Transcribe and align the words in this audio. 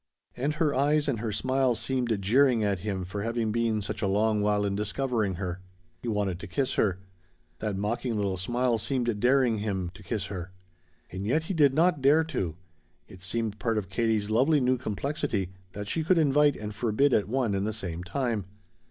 And 0.35 0.55
her 0.55 0.73
eyes 0.73 1.07
and 1.07 1.19
her 1.19 1.31
smile 1.31 1.75
seemed 1.75 2.19
jeering 2.23 2.63
at 2.63 2.79
him 2.79 3.05
for 3.05 3.21
having 3.21 3.51
been 3.51 3.83
such 3.83 4.01
a 4.01 4.07
long 4.07 4.41
while 4.41 4.65
in 4.65 4.75
discovering 4.75 5.35
her. 5.35 5.61
He 6.01 6.07
wanted 6.07 6.39
to 6.39 6.47
kiss 6.47 6.73
her. 6.73 6.97
That 7.59 7.77
mocking 7.77 8.15
little 8.15 8.37
smile 8.37 8.79
seemed 8.79 9.19
daring 9.19 9.59
him 9.59 9.91
to 9.93 10.01
kiss 10.01 10.25
her. 10.25 10.53
And 11.11 11.23
yet 11.23 11.43
he 11.43 11.53
did 11.53 11.75
not 11.75 12.01
dare 12.01 12.23
to. 12.23 12.55
It 13.07 13.21
seemed 13.21 13.59
part 13.59 13.77
of 13.77 13.89
Katie's 13.89 14.31
lovely 14.31 14.59
new 14.59 14.79
complexity 14.79 15.49
that 15.73 15.87
she 15.87 16.03
could 16.03 16.17
invite 16.17 16.55
and 16.55 16.73
forbid 16.73 17.13
at 17.13 17.29
one 17.29 17.53
and 17.53 17.67
the 17.67 17.71
same 17.71 18.03
time. 18.03 18.45